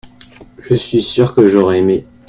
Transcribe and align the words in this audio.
je 0.57 0.73
suis 0.73 1.03
sûr 1.03 1.35
que 1.35 1.45
j'aurais 1.45 1.77
aimé. 1.77 2.07